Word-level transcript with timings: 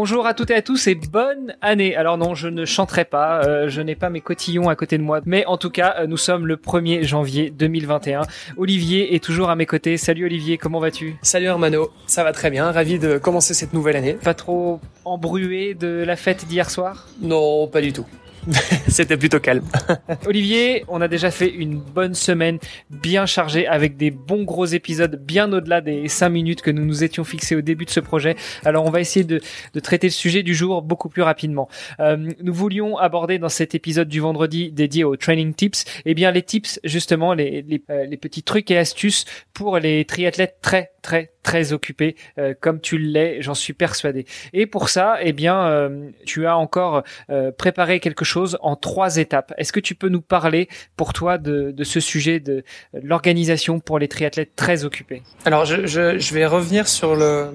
Bonjour 0.00 0.28
à 0.28 0.34
toutes 0.34 0.52
et 0.52 0.54
à 0.54 0.62
tous 0.62 0.86
et 0.86 0.94
bonne 0.94 1.56
année. 1.60 1.96
Alors 1.96 2.18
non, 2.18 2.36
je 2.36 2.46
ne 2.46 2.64
chanterai 2.64 3.04
pas, 3.04 3.42
euh, 3.42 3.68
je 3.68 3.80
n'ai 3.80 3.96
pas 3.96 4.10
mes 4.10 4.20
cotillons 4.20 4.68
à 4.68 4.76
côté 4.76 4.96
de 4.96 5.02
moi, 5.02 5.18
mais 5.26 5.44
en 5.46 5.56
tout 5.56 5.70
cas, 5.70 5.96
euh, 5.98 6.06
nous 6.06 6.16
sommes 6.16 6.46
le 6.46 6.54
1er 6.54 7.02
janvier 7.02 7.50
2021. 7.50 8.20
Olivier 8.56 9.16
est 9.16 9.24
toujours 9.24 9.50
à 9.50 9.56
mes 9.56 9.66
côtés. 9.66 9.96
Salut 9.96 10.26
Olivier, 10.26 10.56
comment 10.56 10.78
vas-tu? 10.78 11.16
Salut 11.22 11.46
Hermano, 11.46 11.90
ça 12.06 12.22
va 12.22 12.30
très 12.30 12.48
bien, 12.48 12.70
ravi 12.70 13.00
de 13.00 13.18
commencer 13.18 13.54
cette 13.54 13.72
nouvelle 13.72 13.96
année. 13.96 14.12
Pas 14.12 14.34
trop 14.34 14.78
embrué 15.04 15.74
de 15.74 16.04
la 16.06 16.14
fête 16.14 16.46
d'hier 16.46 16.70
soir? 16.70 17.08
Non, 17.20 17.66
pas 17.66 17.80
du 17.80 17.92
tout. 17.92 18.06
C'était 18.88 19.16
plutôt 19.16 19.40
calme. 19.40 19.64
Olivier, 20.26 20.84
on 20.88 21.00
a 21.00 21.08
déjà 21.08 21.30
fait 21.30 21.48
une 21.48 21.78
bonne 21.78 22.14
semaine 22.14 22.58
bien 22.90 23.26
chargée 23.26 23.66
avec 23.66 23.96
des 23.96 24.10
bons 24.10 24.44
gros 24.44 24.64
épisodes 24.64 25.16
bien 25.22 25.52
au-delà 25.52 25.80
des 25.80 26.08
5 26.08 26.28
minutes 26.28 26.62
que 26.62 26.70
nous 26.70 26.84
nous 26.84 27.04
étions 27.04 27.24
fixés 27.24 27.56
au 27.56 27.60
début 27.60 27.84
de 27.84 27.90
ce 27.90 28.00
projet. 28.00 28.36
Alors 28.64 28.84
on 28.84 28.90
va 28.90 29.00
essayer 29.00 29.24
de, 29.24 29.40
de 29.74 29.80
traiter 29.80 30.06
le 30.06 30.12
sujet 30.12 30.42
du 30.42 30.54
jour 30.54 30.82
beaucoup 30.82 31.08
plus 31.08 31.22
rapidement. 31.22 31.68
Euh, 32.00 32.16
nous 32.42 32.54
voulions 32.54 32.96
aborder 32.96 33.38
dans 33.38 33.48
cet 33.48 33.74
épisode 33.74 34.08
du 34.08 34.20
vendredi 34.20 34.72
dédié 34.72 35.04
aux 35.04 35.16
training 35.16 35.52
tips, 35.52 35.84
eh 36.06 36.14
bien 36.14 36.30
les 36.30 36.42
tips 36.42 36.80
justement, 36.84 37.34
les, 37.34 37.62
les, 37.62 37.82
euh, 37.90 38.06
les 38.06 38.16
petits 38.16 38.42
trucs 38.42 38.70
et 38.70 38.78
astuces 38.78 39.24
pour 39.52 39.78
les 39.78 40.04
triathlètes 40.04 40.58
très 40.62 40.92
très 41.02 41.32
très 41.48 41.72
occupés 41.72 42.14
euh, 42.36 42.52
comme 42.60 42.78
tu 42.78 42.98
l'es, 42.98 43.40
j'en 43.40 43.54
suis 43.54 43.72
persuadé. 43.72 44.26
Et 44.52 44.66
pour 44.66 44.90
ça, 44.90 45.16
eh 45.22 45.32
bien 45.32 45.58
euh, 45.62 46.10
tu 46.26 46.46
as 46.46 46.58
encore 46.58 47.04
euh, 47.30 47.50
préparé 47.52 48.00
quelque 48.00 48.26
chose 48.26 48.58
en 48.60 48.76
trois 48.76 49.16
étapes. 49.16 49.54
Est-ce 49.56 49.72
que 49.72 49.80
tu 49.80 49.94
peux 49.94 50.10
nous 50.10 50.20
parler 50.20 50.68
pour 50.98 51.14
toi 51.14 51.38
de, 51.38 51.70
de 51.70 51.84
ce 51.84 52.00
sujet 52.00 52.38
de, 52.38 52.64
de 52.92 53.00
l'organisation 53.02 53.80
pour 53.80 53.98
les 53.98 54.08
triathlètes 54.08 54.56
très 54.56 54.84
occupés? 54.84 55.22
Alors 55.46 55.64
je, 55.64 55.86
je, 55.86 56.18
je, 56.18 56.34
vais 56.34 56.44
revenir 56.44 56.86
sur 56.86 57.16
le 57.16 57.46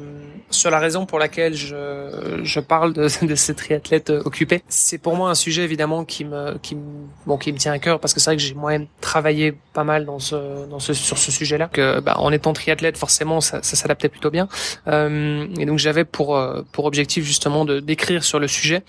sur 0.50 0.72
la 0.72 0.80
raison 0.80 1.06
pour 1.06 1.20
laquelle 1.20 1.54
je, 1.54 2.42
je 2.44 2.60
parle 2.60 2.94
de, 2.94 3.08
de 3.26 3.36
ces 3.36 3.54
triathlètes 3.54 4.10
occupés. 4.10 4.64
C'est 4.70 4.98
pour 4.98 5.16
moi 5.16 5.30
un 5.30 5.36
sujet 5.36 5.64
évidemment 5.64 6.04
qui 6.04 6.26
me 6.26 6.58
qui 6.64 6.74
me, 6.76 6.82
bon 7.28 7.38
qui 7.38 7.54
me 7.54 7.60
tient 7.60 7.74
à 7.74 7.80
cœur 7.80 8.00
parce 8.00 8.16
que 8.16 8.20
c'est 8.20 8.32
vrai 8.32 8.38
que 8.38 8.42
j'ai 8.42 8.56
moi-même 8.56 8.88
travaillé 9.02 9.54
pas 9.74 9.84
mal 9.84 10.06
dans 10.06 10.18
ce 10.18 10.66
dans 10.68 10.80
ce 10.80 10.94
sur 10.94 11.20
ce 11.20 11.32
sujet-là. 11.32 11.70
Que 11.72 12.00
bah, 12.00 12.16
en 12.18 12.32
étant 12.32 12.54
triathlète 12.54 12.98
forcément 12.98 13.40
ça, 13.40 13.62
ça 13.62 13.83
s'adaptait 13.84 14.10
plutôt 14.10 14.32
bien. 14.32 14.48
Euh, 14.88 15.48
et 15.60 15.66
donc 15.66 15.78
j'avais 15.80 16.06
pour 16.06 16.40
pour 16.72 16.86
objectif 16.86 17.24
justement 17.24 17.66
de 17.66 17.80
d'écrire 17.80 18.24
sur 18.24 18.40
le 18.40 18.48
sujet, 18.48 18.84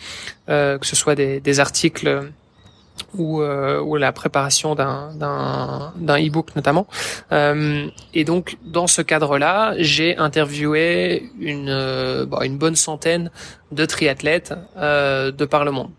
euh, 0.48 0.78
que 0.78 0.86
ce 0.86 0.96
soit 0.96 1.14
des, 1.14 1.60
articles 1.60 2.30
ou, 3.16 3.40
euh, 3.40 3.80
ou 3.80 3.96
la 3.96 4.12
préparation 4.12 4.74
d'un 4.74 5.14
d'un 5.14 5.92
d'un 5.96 6.18
e-book 6.18 6.54
notamment. 6.56 6.86
Euh, 7.32 7.88
et 8.12 8.24
donc 8.24 8.56
dans 8.64 8.86
ce 8.86 9.02
cadre-là, 9.02 9.74
j'ai 9.78 10.16
interviewé 10.16 11.30
une 11.38 11.68
euh, 11.68 12.26
bon, 12.26 12.40
une 12.42 12.58
bonne 12.58 12.76
centaine 12.76 13.30
de 13.72 13.84
triathlètes 13.84 14.54
euh, 14.76 15.30
de 15.30 15.44
par 15.44 15.64
le 15.64 15.70
monde 15.70 15.90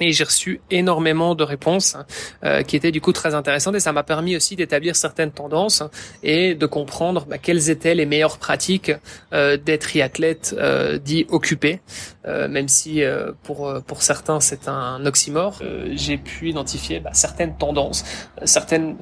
et 0.00 0.12
j'ai 0.12 0.24
reçu 0.24 0.60
énormément 0.70 1.34
de 1.34 1.44
réponses 1.44 1.96
euh, 2.44 2.62
qui 2.62 2.76
étaient 2.76 2.92
du 2.92 3.00
coup 3.00 3.12
très 3.12 3.34
intéressantes. 3.34 3.74
Et 3.74 3.80
ça 3.80 3.92
m'a 3.92 4.02
permis 4.02 4.36
aussi 4.36 4.56
d'établir 4.56 4.96
certaines 4.96 5.32
tendances 5.32 5.82
et 6.22 6.54
de 6.54 6.66
comprendre 6.66 7.26
bah, 7.26 7.38
quelles 7.38 7.70
étaient 7.70 7.94
les 7.94 8.06
meilleures 8.06 8.38
pratiques 8.38 8.92
euh, 9.32 9.56
des 9.56 9.78
triathlètes 9.78 10.54
euh, 10.58 10.98
dits 10.98 11.26
occupés, 11.30 11.80
euh, 12.26 12.48
même 12.48 12.68
si 12.68 13.02
euh, 13.02 13.32
pour 13.42 13.72
pour 13.86 14.02
certains 14.02 14.40
c'est 14.40 14.68
un 14.68 15.04
oxymore. 15.04 15.58
Euh, 15.62 15.88
j'ai 15.92 16.18
pu 16.18 16.50
identifier 16.50 17.00
bah, 17.00 17.10
certaines 17.12 17.56
tendances, 17.56 18.04
certaines 18.44 18.96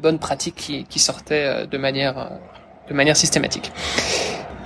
bonnes 0.00 0.18
pratiques 0.18 0.56
qui, 0.56 0.84
qui 0.84 0.98
sortaient 0.98 1.66
de 1.66 1.78
manière 1.78 2.30
de 2.88 2.94
manière 2.94 3.16
systématique 3.16 3.72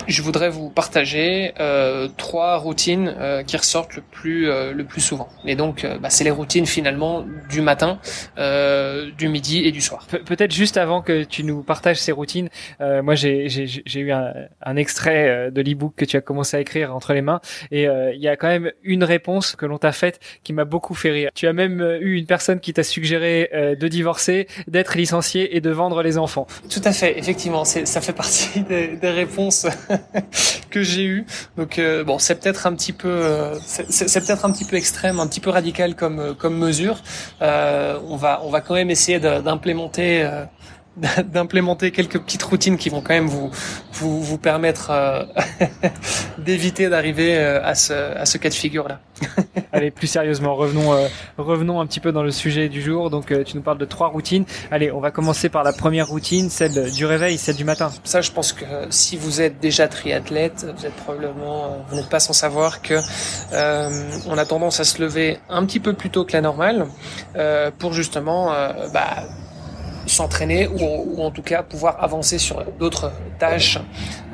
je 0.07 0.23
voudrais 0.23 0.49
vous 0.51 0.71
partager 0.71 1.53
euh, 1.61 2.09
trois 2.17 2.57
routines 2.57 3.15
euh, 3.19 3.43
qui 3.43 3.57
ressortent 3.57 3.97
le 3.97 4.03
plus 4.03 4.49
euh, 4.49 4.73
le 4.73 4.85
plus 4.85 5.01
souvent. 5.01 5.29
Et 5.45 5.57
donc, 5.57 5.85
euh, 5.85 5.99
bah, 5.99 6.11
c'est 6.11 6.25
les 6.25 6.31
routines 6.31 6.67
finalement 6.67 7.25
du 7.51 7.61
matin, 7.61 7.99
euh, 8.39 9.11
du 9.17 9.29
midi 9.29 9.65
et 9.65 9.73
du 9.73 9.81
soir. 9.81 10.07
Pe 10.11 10.19
Peut-être 10.19 10.53
juste 10.53 10.77
avant 10.77 11.03
que 11.03 11.25
tu 11.25 11.45
nous 11.45 11.63
partages 11.63 11.99
ces 11.99 12.13
routines, 12.13 12.49
euh, 12.81 13.03
moi 13.03 13.15
j'ai 13.15 13.47
eu 13.95 14.13
un, 14.13 14.33
un 14.63 14.77
extrait 14.77 15.51
de 15.51 15.61
l'ebook 15.63 15.95
que 15.97 16.05
tu 16.05 16.17
as 16.17 16.21
commencé 16.21 16.57
à 16.57 16.61
écrire 16.61 16.95
entre 16.95 17.13
les 17.15 17.23
mains, 17.23 17.41
et 17.71 17.85
il 17.85 18.21
y 18.21 18.29
a 18.29 18.37
quand 18.37 18.49
même 18.49 18.73
une 18.83 19.05
réponse 19.05 19.57
que 19.57 19.67
l'on 19.67 19.79
t'a 19.79 19.93
faite 19.93 20.21
qui 20.43 20.53
m'a 20.53 20.65
beaucoup 20.65 20.95
fait 20.95 21.11
rire. 21.11 21.31
Tu 21.35 21.47
as 21.47 21.53
même 21.53 21.81
eu 22.01 22.17
une 22.17 22.27
personne 22.27 22.61
qui 22.61 22.73
t'a 22.73 22.83
suggéré 22.83 23.51
de 23.81 23.89
divorcer, 23.89 24.47
d'être 24.69 24.97
licencié 24.97 25.57
et 25.57 25.61
de 25.61 25.71
vendre 25.71 26.03
les 26.03 26.19
enfants. 26.19 26.47
Tout 26.69 26.83
à 26.85 26.93
fait, 26.93 27.19
effectivement, 27.19 27.65
ça 27.65 28.01
fait 28.01 28.13
partie 28.13 28.61
des, 28.63 28.97
des 28.97 29.11
réponses 29.11 29.67
que 30.71 30.83
j'ai 30.83 31.05
eu. 31.05 31.27
Donc 31.57 31.79
euh, 31.79 32.05
bon, 32.05 32.19
c'est 32.19 32.37
peut-être 32.37 32.67
un 32.67 32.75
petit 32.75 32.93
peu, 32.93 33.09
euh, 33.09 33.55
c'est 33.65 34.25
peut-être 34.25 34.45
un 34.45 34.53
petit 34.53 34.65
peu 34.65 34.77
extrême, 34.77 35.21
un 35.21 35.27
petit 35.27 35.41
peu 35.41 35.51
radical 35.51 35.95
comme 35.95 36.19
euh, 36.19 36.35
comme 36.35 36.57
mesure. 36.57 36.99
Euh, 37.43 37.99
on 38.09 38.17
va 38.17 38.41
on 38.45 38.51
va 38.51 38.61
quand 38.61 38.75
même 38.75 38.91
essayer 38.91 39.19
d'implémenter 39.19 40.23
euh, 40.23 40.45
d'implémenter 41.25 41.91
quelques 41.91 42.19
petites 42.19 42.43
routines 42.43 42.79
qui 42.79 42.89
vont 42.89 43.01
quand 43.01 43.15
même 43.15 43.29
vous 43.29 43.51
vous, 43.93 44.23
vous 44.23 44.39
permettre 44.39 44.91
euh, 44.91 45.25
d'éviter 46.39 46.89
d'arriver 46.89 47.37
euh, 47.37 47.63
à 47.63 47.75
ce 47.75 47.93
à 47.93 48.25
ce 48.25 48.39
cas 48.39 48.49
de 48.49 48.55
figure 48.55 48.89
là. 48.89 49.01
Allez, 49.73 49.91
plus 49.91 50.07
sérieusement, 50.07 50.55
revenons 50.55 50.95
euh, 50.95 51.09
revenons 51.39 51.81
un 51.81 51.87
petit 51.87 52.01
peu 52.01 52.13
dans 52.13 52.23
le 52.23 52.31
sujet 52.31 52.69
du 52.69 52.81
jour. 52.81 53.11
Donc 53.11 53.31
euh, 53.31 53.45
tu 53.45 53.57
nous 53.57 53.63
parles 53.63 53.79
de 53.79 53.85
trois 53.85 54.09
routines. 54.09 54.45
Allez, 54.71 54.91
on 54.91 55.01
va 55.01 55.11
commencer 55.11 55.49
par 55.49 55.65
la 55.65 55.73
première 55.73 56.09
routine, 56.09 56.49
celle 56.49 56.91
du 56.91 57.05
réveil, 57.05 57.37
celle 57.37 57.57
du 57.57 57.65
matin. 57.65 57.91
Ça, 58.05 58.21
je 58.21 58.31
pense 58.31 58.53
que 58.53 58.65
si 58.91 59.17
vous 59.17 59.41
êtes 59.41 59.61
déjà 59.61 59.89
triathlète, 59.89 60.67
vous 60.77 60.87
êtes 60.87 60.95
probablement 60.95 61.85
vous 61.89 61.97
n'êtes 61.97 62.09
pas 62.09 62.21
sans 62.21 62.33
savoir 62.33 62.81
que 62.81 62.95
on 64.27 64.39
a 64.39 64.45
tendance 64.45 64.81
à 64.81 64.85
se 64.85 65.01
lever 65.03 65.39
un 65.49 65.65
petit 65.67 65.81
peu 65.81 65.93
plus 65.93 66.11
tôt 66.11 66.25
que 66.25 66.33
la 66.33 66.41
normale 66.41 66.87
pour 67.79 67.93
justement 67.93 68.53
bah, 68.93 69.25
s'entraîner 70.17 70.69
ou, 70.69 70.81
ou, 70.81 71.23
en 71.23 71.31
tout 71.31 71.43
cas 71.43 71.63
pouvoir 71.63 72.03
avancer 72.03 72.39
sur 72.39 72.65
d'autres 72.79 73.13
tâches 73.39 73.79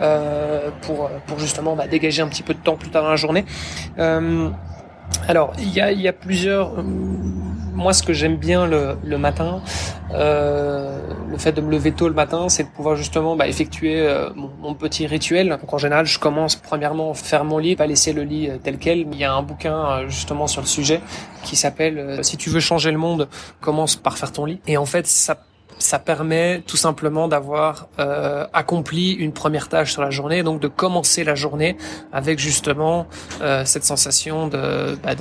euh, 0.00 0.70
pour, 0.82 1.10
pour 1.26 1.38
justement 1.38 1.76
bah, 1.76 1.86
dégager 1.86 2.22
un 2.22 2.28
petit 2.28 2.42
peu 2.42 2.54
de 2.54 2.60
temps 2.60 2.76
plus 2.76 2.90
tard 2.90 3.02
dans 3.02 3.10
la 3.10 3.16
journée. 3.16 3.44
Euh, 3.98 4.48
alors, 5.28 5.52
il 5.58 5.72
y 5.72 5.80
a, 5.80 5.92
y 5.92 6.08
a 6.08 6.12
plusieurs... 6.12 6.82
Moi, 7.74 7.94
ce 7.94 8.02
que 8.02 8.12
j'aime 8.12 8.36
bien 8.36 8.66
le, 8.66 8.96
le 9.02 9.16
matin, 9.16 9.62
euh, 10.12 11.00
le 11.30 11.38
fait 11.38 11.52
de 11.52 11.62
me 11.62 11.70
lever 11.70 11.92
tôt 11.92 12.06
le 12.06 12.14
matin, 12.14 12.50
c'est 12.50 12.64
de 12.64 12.68
pouvoir 12.68 12.96
justement 12.96 13.34
bah, 13.34 13.48
effectuer 13.48 14.06
euh, 14.06 14.28
mon, 14.34 14.74
petit 14.74 15.06
rituel. 15.06 15.48
Donc 15.48 15.72
en 15.72 15.78
général, 15.78 16.04
je 16.04 16.18
commence 16.18 16.54
premièrement 16.54 17.14
faire 17.14 17.44
mon 17.44 17.56
lit, 17.56 17.74
pas 17.74 17.86
laisser 17.86 18.12
le 18.12 18.24
lit 18.24 18.50
tel 18.62 18.76
quel. 18.76 19.00
Il 19.00 19.16
y 19.16 19.24
a 19.24 19.32
un 19.32 19.42
bouquin 19.42 20.06
justement 20.08 20.46
sur 20.46 20.60
le 20.60 20.66
sujet 20.66 21.00
qui 21.44 21.56
s'appelle 21.56 22.18
Si 22.22 22.36
tu 22.36 22.50
veux 22.50 22.60
changer 22.60 22.90
le 22.90 22.98
monde, 22.98 23.28
commence 23.60 23.96
par 23.96 24.18
faire 24.18 24.32
ton 24.32 24.44
lit. 24.44 24.60
Et 24.66 24.76
en 24.76 24.86
fait, 24.86 25.06
ça 25.06 25.38
ça 25.78 25.98
permet 25.98 26.62
tout 26.66 26.76
simplement 26.76 27.28
d'avoir 27.28 27.88
euh, 27.98 28.46
accompli 28.52 29.12
une 29.12 29.32
première 29.32 29.68
tâche 29.68 29.92
sur 29.92 30.02
la 30.02 30.10
journée, 30.10 30.42
donc 30.42 30.60
de 30.60 30.68
commencer 30.68 31.24
la 31.24 31.34
journée 31.34 31.76
avec 32.12 32.38
justement 32.38 33.06
euh, 33.40 33.64
cette 33.64 33.84
sensation 33.84 34.48
de 34.48 34.96
bah 35.02 35.14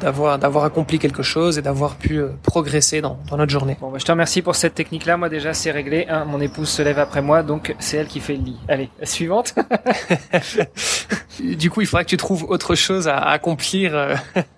d'avoir 0.00 0.38
d'avoir 0.38 0.64
accompli 0.64 0.98
quelque 0.98 1.22
chose 1.22 1.58
et 1.58 1.62
d'avoir 1.62 1.96
pu 1.96 2.18
euh, 2.18 2.28
progresser 2.42 3.00
dans, 3.00 3.18
dans 3.28 3.36
notre 3.36 3.52
journée. 3.52 3.76
Bon, 3.80 3.90
bah, 3.90 3.98
je 3.98 4.04
te 4.04 4.12
remercie 4.12 4.42
pour 4.42 4.54
cette 4.54 4.74
technique-là. 4.74 5.16
Moi 5.16 5.28
déjà 5.28 5.54
c'est 5.54 5.70
réglé. 5.70 6.06
Hein, 6.08 6.24
mon 6.24 6.40
épouse 6.40 6.68
se 6.68 6.82
lève 6.82 6.98
après 6.98 7.22
moi, 7.22 7.42
donc 7.42 7.74
c'est 7.78 7.98
elle 7.98 8.06
qui 8.06 8.20
fait 8.20 8.36
le 8.36 8.44
lit. 8.44 8.56
Allez, 8.68 8.90
suivante. 9.02 9.54
du 11.40 11.70
coup, 11.70 11.80
il 11.80 11.86
faudra 11.86 12.04
que 12.04 12.08
tu 12.08 12.16
trouves 12.16 12.44
autre 12.44 12.74
chose 12.74 13.08
à 13.08 13.18
accomplir 13.18 13.94
euh, 13.94 14.14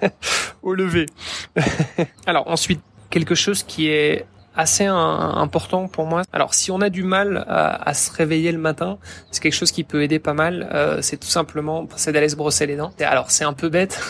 au 0.63 0.75
lever. 0.75 1.07
Alors 2.27 2.49
ensuite, 2.49 2.81
quelque 3.11 3.35
chose 3.35 3.63
qui 3.63 3.89
est 3.89 4.27
assez 4.55 4.85
important 4.85 5.89
pour 5.89 6.07
moi. 6.07 6.23
Alors 6.33 6.55
si 6.55 6.71
on 6.71 6.81
a 6.81 6.91
du 6.91 7.03
mal 7.03 7.45
à, 7.49 7.89
à 7.89 7.95
se 7.95 8.13
réveiller 8.13 8.53
le 8.53 8.59
matin, 8.59 8.99
c'est 9.31 9.43
quelque 9.43 9.55
chose 9.55 9.73
qui 9.73 9.85
peut 9.85 10.03
aider 10.03 10.19
pas 10.19 10.35
mal. 10.35 10.69
Euh, 10.73 10.99
c'est 11.03 11.17
tout 11.17 11.29
simplement, 11.29 11.89
c'est 11.97 12.13
d'aller 12.13 12.29
se 12.29 12.37
brosser 12.37 12.67
les 12.67 12.77
dents. 12.77 12.93
Alors 13.01 13.31
c'est 13.31 13.45
un 13.45 13.53
peu 13.53 13.69
bête. 13.69 14.01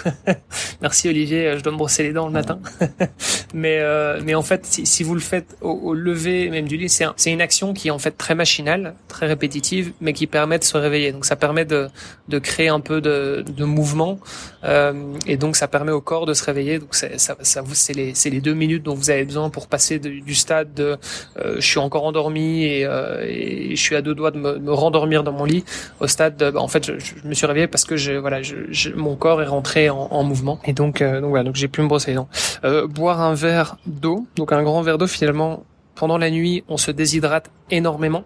Merci 0.82 1.08
Olivier, 1.08 1.54
je 1.56 1.62
dois 1.62 1.72
me 1.72 1.78
brosser 1.78 2.02
les 2.02 2.12
dents 2.12 2.26
le 2.26 2.32
matin. 2.32 2.58
mais 3.54 3.78
euh, 3.80 4.20
mais 4.24 4.34
en 4.34 4.42
fait, 4.42 4.66
si, 4.66 4.86
si, 4.86 5.02
vous 5.02 5.14
le 5.14 5.20
faites 5.20 5.56
au, 5.60 5.70
au 5.70 5.94
lever 5.94 6.50
même 6.50 6.66
du 6.66 6.76
lit, 6.76 6.88
c'est 6.88 7.06
c'est 7.16 7.32
une 7.32 7.40
action 7.40 7.72
qui 7.72 7.88
est 7.88 7.92
en 7.92 7.98
fait 7.98 8.12
très 8.12 8.34
machinale, 8.34 8.94
très 9.08 9.26
répétitive, 9.26 9.92
mais 10.00 10.12
qui 10.12 10.26
permet 10.26 10.58
de 10.58 10.64
se 10.64 10.76
réveiller. 10.76 11.12
Donc 11.12 11.24
ça 11.24 11.36
permet 11.36 11.64
de 11.64 11.88
de 12.28 12.38
créer 12.38 12.68
un 12.68 12.80
peu 12.80 13.00
de, 13.00 13.44
de 13.46 13.64
mouvement 13.64 14.18
euh, 14.64 15.14
et 15.26 15.36
donc 15.36 15.56
ça 15.56 15.68
permet 15.68 15.92
au 15.92 16.00
corps 16.00 16.26
de 16.26 16.34
se 16.34 16.44
réveiller. 16.44 16.78
Donc 16.78 16.94
ça 16.94 17.08
ça 17.18 17.62
vous 17.62 17.74
c'est 17.74 17.92
les 17.92 18.14
c'est 18.14 18.30
les 18.30 18.40
deux 18.40 18.54
minutes 18.54 18.82
dont 18.82 18.94
vous 18.94 19.10
avez 19.10 19.24
besoin 19.24 19.50
pour 19.50 19.66
passer 19.68 19.98
du 19.98 20.31
du 20.32 20.38
stade 20.38 20.72
de 20.72 20.96
euh, 21.36 21.56
je 21.56 21.66
suis 21.72 21.78
encore 21.78 22.04
endormi 22.04 22.64
et, 22.64 22.86
euh, 22.86 23.22
et, 23.28 23.76
je 23.76 23.82
suis 23.86 23.96
à 23.96 24.00
deux 24.00 24.14
doigts 24.14 24.30
de 24.30 24.38
me, 24.38 24.58
me, 24.58 24.72
rendormir 24.72 25.22
dans 25.24 25.32
mon 25.32 25.44
lit 25.44 25.62
au 26.00 26.06
stade 26.06 26.36
de, 26.38 26.50
bah, 26.50 26.60
en 26.60 26.68
fait 26.68 26.86
je, 26.86 26.94
je, 26.98 27.28
me 27.28 27.34
suis 27.34 27.46
réveillé 27.46 27.66
parce 27.66 27.84
que 27.84 27.96
je, 27.96 28.12
voilà 28.12 28.40
je, 28.40 28.56
je, 28.70 28.90
mon 28.90 29.14
corps 29.14 29.42
est 29.42 29.52
rentré 29.56 29.90
en, 29.90 30.08
en 30.10 30.24
mouvement 30.24 30.58
et 30.64 30.72
donc 30.72 31.02
euh, 31.02 31.20
donc 31.20 31.30
voilà 31.30 31.44
donc 31.44 31.56
j'ai 31.56 31.68
pu 31.68 31.82
me 31.82 31.88
brosser 31.88 32.12
les 32.12 32.16
dents 32.16 32.28
euh, 32.64 32.86
boire 32.86 33.20
un 33.20 33.34
verre 33.34 33.76
d'eau 33.86 34.26
donc 34.36 34.52
un 34.52 34.62
grand 34.62 34.80
verre 34.80 34.96
d'eau 34.96 35.06
finalement 35.06 35.64
pendant 35.94 36.18
la 36.18 36.30
nuit, 36.30 36.64
on 36.68 36.78
se 36.78 36.90
déshydrate 36.90 37.50
énormément. 37.70 38.24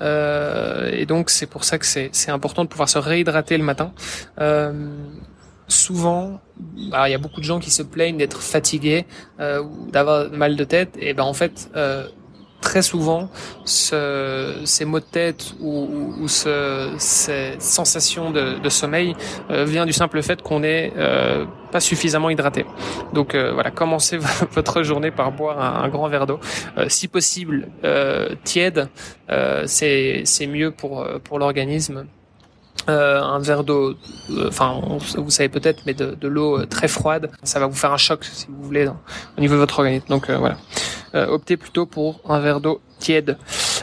Euh, 0.00 0.90
et 0.92 1.06
donc, 1.06 1.30
c'est 1.30 1.46
pour 1.46 1.64
ça 1.64 1.78
que 1.78 1.86
c'est 1.86 2.30
important 2.30 2.64
de 2.64 2.68
pouvoir 2.68 2.88
se 2.88 2.98
réhydrater 2.98 3.58
le 3.58 3.64
matin. 3.64 3.92
Euh, 4.40 4.72
souvent, 5.72 6.40
il 6.76 6.90
y 6.90 7.14
a 7.14 7.18
beaucoup 7.18 7.40
de 7.40 7.46
gens 7.46 7.58
qui 7.58 7.70
se 7.70 7.82
plaignent 7.82 8.18
d'être 8.18 8.40
fatigués 8.40 9.06
euh, 9.40 9.62
ou 9.62 9.90
d'avoir 9.90 10.30
mal 10.30 10.56
de 10.56 10.64
tête. 10.64 10.96
Et 11.00 11.14
ben 11.14 11.24
en 11.24 11.34
fait, 11.34 11.70
euh, 11.76 12.06
très 12.62 12.80
souvent, 12.80 13.28
ce, 13.64 14.62
ces 14.64 14.86
maux 14.86 15.00
de 15.00 15.04
tête 15.04 15.52
ou, 15.60 16.14
ou 16.20 16.28
ce, 16.28 16.94
ces 16.96 17.56
sensations 17.58 18.30
de, 18.30 18.58
de 18.58 18.68
sommeil 18.70 19.14
euh, 19.50 19.64
vient 19.64 19.84
du 19.84 19.92
simple 19.92 20.22
fait 20.22 20.40
qu'on 20.40 20.62
est 20.62 20.92
euh, 20.96 21.44
pas 21.70 21.80
suffisamment 21.80 22.30
hydraté. 22.30 22.64
Donc 23.12 23.34
euh, 23.34 23.52
voilà, 23.52 23.70
commencez 23.70 24.16
votre 24.52 24.82
journée 24.82 25.10
par 25.10 25.32
boire 25.32 25.60
un, 25.60 25.88
grand 25.88 26.08
verre 26.08 26.26
d'eau, 26.26 26.40
euh, 26.78 26.86
si 26.88 27.08
possible 27.08 27.68
tiède, 28.44 28.88
c'est 29.66 30.22
c'est 30.24 30.46
mieux 30.46 30.70
pour 30.70 31.06
pour 31.24 31.38
l'organisme. 31.38 32.06
Euh, 32.88 33.20
un 33.20 33.38
verre 33.38 33.62
d'eau, 33.62 33.94
euh, 34.30 34.48
enfin 34.48 34.80
vous 35.16 35.30
savez 35.30 35.48
peut-être, 35.48 35.82
mais 35.86 35.94
de, 35.94 36.14
de 36.14 36.28
l'eau 36.28 36.64
très 36.66 36.88
froide, 36.88 37.30
ça 37.44 37.60
va 37.60 37.66
vous 37.66 37.76
faire 37.76 37.92
un 37.92 37.96
choc 37.96 38.24
si 38.24 38.46
vous 38.48 38.62
voulez 38.62 38.86
dans, 38.86 38.96
au 39.38 39.40
niveau 39.40 39.54
de 39.54 39.60
votre 39.60 39.78
organisme. 39.78 40.06
Donc 40.08 40.28
euh, 40.28 40.36
voilà, 40.36 40.56
optez 41.30 41.56
plutôt 41.56 41.86
pour 41.86 42.20
un 42.28 42.40
verre 42.40 42.60
d'eau 42.60 42.80
tiède. 42.98 43.38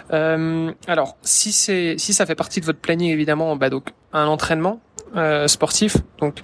alors 0.10 1.16
si 1.22 1.51
c'est 1.54 1.96
si 1.98 2.13
ça 2.13 2.25
fait 2.25 2.36
partie 2.36 2.60
de 2.60 2.66
votre 2.66 2.80
planning 2.80 3.12
évidemment, 3.12 3.56
bah 3.56 3.69
donc 3.69 3.94
un 4.12 4.28
entraînement 4.28 4.81
sportif. 5.48 5.98
Donc 6.19 6.40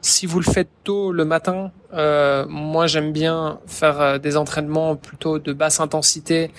si 0.00 0.26
vous 0.26 0.40
le 0.40 0.44
faites 0.44 0.70
tôt 0.82 1.12
le 1.12 1.24
matin, 1.24 1.70
moi 1.92 2.88
j'aime 2.88 3.12
bien 3.12 3.60
faire 3.66 4.18
des 4.18 4.36
entraînements 4.36 4.96
plutôt 4.96 5.38
de 5.38 5.52
basse 5.52 5.78
intensité 5.78 6.50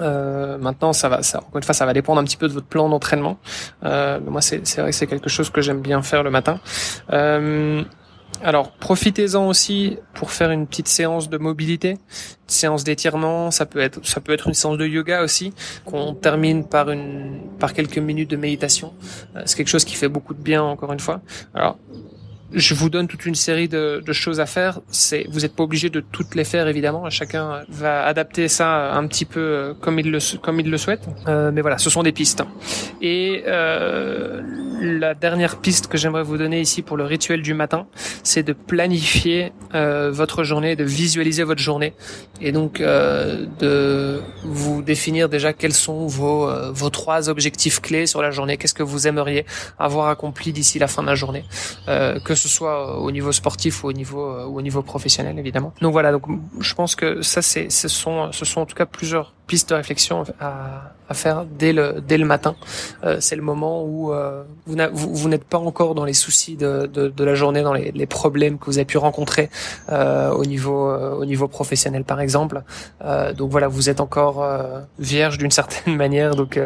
euh, 0.00 0.58
maintenant, 0.58 0.92
ça 0.92 1.08
va, 1.08 1.22
ça, 1.22 1.38
encore 1.38 1.56
une 1.56 1.62
fois, 1.62 1.74
ça 1.74 1.86
va 1.86 1.92
dépendre 1.92 2.20
un 2.20 2.24
petit 2.24 2.36
peu 2.36 2.48
de 2.48 2.52
votre 2.52 2.66
plan 2.66 2.88
d'entraînement. 2.88 3.38
Euh, 3.84 4.20
moi, 4.20 4.40
c'est 4.40 4.58
vrai 4.78 4.90
que 4.90 4.96
c'est 4.96 5.06
quelque 5.06 5.28
chose 5.28 5.50
que 5.50 5.60
j'aime 5.60 5.80
bien 5.80 6.02
faire 6.02 6.22
le 6.22 6.30
matin. 6.30 6.60
Euh, 7.12 7.82
alors, 8.42 8.72
profitez-en 8.72 9.46
aussi 9.46 9.98
pour 10.14 10.30
faire 10.30 10.50
une 10.50 10.66
petite 10.66 10.88
séance 10.88 11.30
de 11.30 11.38
mobilité, 11.38 11.90
une 11.90 11.98
séance 12.46 12.84
d'étirement. 12.84 13.50
Ça 13.50 13.64
peut 13.64 13.80
être, 13.80 14.04
ça 14.06 14.20
peut 14.20 14.32
être 14.32 14.48
une 14.48 14.54
séance 14.54 14.76
de 14.76 14.86
yoga 14.86 15.22
aussi, 15.22 15.54
qu'on 15.84 16.14
termine 16.14 16.66
par 16.66 16.90
une, 16.90 17.40
par 17.58 17.72
quelques 17.72 17.98
minutes 17.98 18.30
de 18.30 18.36
méditation. 18.36 18.92
Euh, 19.36 19.42
c'est 19.46 19.56
quelque 19.56 19.68
chose 19.68 19.84
qui 19.84 19.94
fait 19.94 20.08
beaucoup 20.08 20.34
de 20.34 20.42
bien, 20.42 20.62
encore 20.62 20.92
une 20.92 21.00
fois. 21.00 21.20
Alors, 21.54 21.78
je 22.52 22.74
vous 22.74 22.90
donne 22.90 23.08
toute 23.08 23.26
une 23.26 23.34
série 23.34 23.68
de, 23.68 24.02
de 24.04 24.12
choses 24.12 24.40
à 24.40 24.46
faire. 24.46 24.80
C'est, 24.90 25.26
vous 25.30 25.40
n'êtes 25.40 25.54
pas 25.54 25.64
obligé 25.64 25.90
de 25.90 26.00
toutes 26.00 26.34
les 26.34 26.44
faire 26.44 26.68
évidemment. 26.68 27.08
Chacun 27.10 27.62
va 27.68 28.04
adapter 28.04 28.48
ça 28.48 28.92
un 28.92 29.06
petit 29.06 29.24
peu 29.24 29.40
euh, 29.40 29.74
comme 29.80 29.98
il 29.98 30.10
le 30.10 30.18
comme 30.38 30.60
il 30.60 30.70
le 30.70 30.78
souhaite. 30.78 31.06
Euh, 31.26 31.50
mais 31.52 31.60
voilà, 31.60 31.78
ce 31.78 31.90
sont 31.90 32.02
des 32.02 32.12
pistes. 32.12 32.42
Et 33.02 33.42
euh, 33.46 34.42
la 34.80 35.14
dernière 35.14 35.60
piste 35.60 35.88
que 35.88 35.98
j'aimerais 35.98 36.22
vous 36.22 36.38
donner 36.38 36.60
ici 36.60 36.82
pour 36.82 36.96
le 36.96 37.04
rituel 37.04 37.42
du 37.42 37.54
matin, 37.54 37.86
c'est 38.22 38.42
de 38.42 38.52
planifier 38.52 39.52
euh, 39.74 40.10
votre 40.10 40.44
journée, 40.44 40.76
de 40.76 40.84
visualiser 40.84 41.44
votre 41.44 41.60
journée, 41.60 41.94
et 42.40 42.52
donc 42.52 42.80
euh, 42.80 43.46
de 43.58 44.20
vous 44.44 44.82
définir 44.82 45.28
déjà 45.28 45.52
quels 45.52 45.74
sont 45.74 46.06
vos 46.06 46.48
euh, 46.48 46.70
vos 46.72 46.90
trois 46.90 47.28
objectifs 47.28 47.80
clés 47.80 48.06
sur 48.06 48.22
la 48.22 48.30
journée. 48.30 48.56
Qu'est-ce 48.56 48.74
que 48.74 48.82
vous 48.82 49.06
aimeriez 49.06 49.44
avoir 49.78 50.08
accompli 50.08 50.52
d'ici 50.52 50.78
la 50.78 50.88
fin 50.88 51.02
de 51.02 51.08
la 51.08 51.14
journée, 51.14 51.44
ce 52.36 52.48
soit 52.48 52.98
au 52.98 53.10
niveau 53.10 53.32
sportif 53.32 53.84
ou 53.84 53.88
au 53.88 53.92
niveau 53.92 54.44
ou 54.44 54.58
au 54.58 54.62
niveau 54.62 54.82
professionnel 54.82 55.38
évidemment. 55.38 55.72
Donc 55.80 55.92
voilà, 55.92 56.12
donc 56.12 56.24
je 56.60 56.74
pense 56.74 56.94
que 56.94 57.22
ça 57.22 57.42
c'est 57.42 57.70
ce 57.70 57.88
sont 57.88 58.32
ce 58.32 58.44
sont 58.44 58.60
en 58.60 58.66
tout 58.66 58.74
cas 58.74 58.86
plusieurs 58.86 59.32
pistes 59.46 59.70
de 59.70 59.74
réflexion 59.74 60.24
à, 60.40 60.92
à 61.08 61.14
faire 61.14 61.44
dès 61.44 61.72
le 61.72 62.00
dès 62.06 62.18
le 62.18 62.24
matin. 62.24 62.56
Euh, 63.04 63.18
c'est 63.20 63.36
le 63.36 63.42
moment 63.42 63.84
où 63.84 64.12
euh, 64.12 64.44
vous, 64.66 65.14
vous, 65.14 65.28
n'êtes 65.28 65.44
pas 65.44 65.58
encore 65.58 65.94
dans 65.94 66.04
les 66.04 66.12
soucis 66.12 66.56
de, 66.56 66.86
de, 66.86 67.08
de 67.08 67.24
la 67.24 67.34
journée, 67.34 67.62
dans 67.62 67.72
les, 67.72 67.92
les, 67.92 68.06
problèmes 68.06 68.58
que 68.58 68.66
vous 68.66 68.78
avez 68.78 68.84
pu 68.84 68.98
rencontrer 68.98 69.50
euh, 69.90 70.30
au 70.30 70.44
niveau 70.44 70.90
euh, 70.90 71.14
au 71.14 71.24
niveau 71.24 71.48
professionnel 71.48 72.04
par 72.04 72.20
exemple. 72.20 72.62
Euh, 73.04 73.32
donc 73.32 73.50
voilà, 73.50 73.68
vous 73.68 73.88
êtes 73.88 74.00
encore 74.00 74.42
euh, 74.42 74.80
vierge 74.98 75.38
d'une 75.38 75.50
certaine 75.60 75.96
manière. 75.96 76.34
Donc 76.34 76.58